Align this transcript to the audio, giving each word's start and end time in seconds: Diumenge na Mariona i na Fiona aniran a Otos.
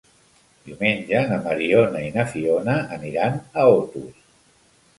Diumenge 0.69 1.19
na 1.31 1.37
Mariona 1.43 2.01
i 2.07 2.09
na 2.17 2.27
Fiona 2.33 2.77
aniran 2.99 3.39
a 3.43 3.69
Otos. 3.79 4.21